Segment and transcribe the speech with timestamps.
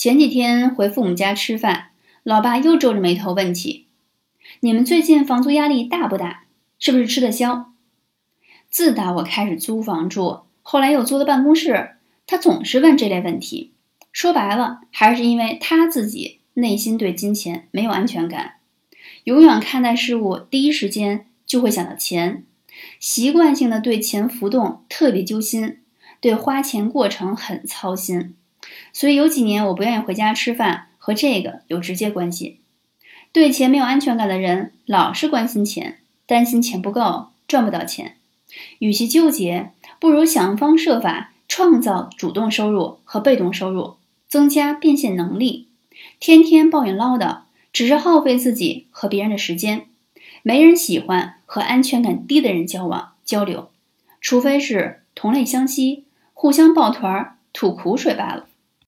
[0.00, 1.90] 前几天回父母家吃饭，
[2.22, 3.84] 老爸又皱着眉头问起
[4.60, 6.44] ：“你们最近房租压力大不大？
[6.78, 7.74] 是不是吃得消？”
[8.70, 13.74] 自打我开始租房住，后来又租了办公室，他总是问这类问题。
[14.10, 18.54] 说白了，还是因为他自己内心对金钱没有安全感，
[19.24, 22.46] 永远看待事物第一时间就会想到钱，
[22.98, 25.80] 习惯性的对钱浮动特别揪心，
[26.22, 28.34] 对花钱过程很操心。
[28.92, 32.60] 所以有几年我不愿意回家吃饭，和这个有直接关系。
[33.32, 38.16] 对钱没有安全感的人，老是关心钱，担心钱不够，赚不到钱。
[38.80, 39.70] 与其纠结，
[40.00, 43.94] 不如想方设法创造主动收入和被动收入，
[44.26, 45.68] 增加变现能力。
[46.18, 47.42] 天天抱怨唠叨，
[47.72, 49.86] 只是耗费自己和别人的时间。
[50.42, 53.70] 没人喜欢和安全感低的人交往交流，
[54.20, 56.04] 除非是同类相吸，
[56.34, 58.46] 互相抱团吐苦水罢了。